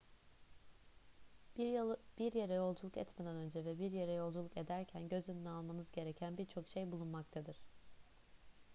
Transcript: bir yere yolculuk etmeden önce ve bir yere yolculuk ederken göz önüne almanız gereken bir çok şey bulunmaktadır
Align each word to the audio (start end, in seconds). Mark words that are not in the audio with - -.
bir 2.19 2.33
yere 2.33 2.53
yolculuk 2.53 2.97
etmeden 2.97 3.35
önce 3.35 3.65
ve 3.65 3.79
bir 3.79 3.91
yere 3.91 4.11
yolculuk 4.11 4.57
ederken 4.57 5.09
göz 5.09 5.29
önüne 5.29 5.49
almanız 5.49 5.91
gereken 5.91 6.37
bir 6.37 6.45
çok 6.45 6.67
şey 6.67 6.91
bulunmaktadır 6.91 7.57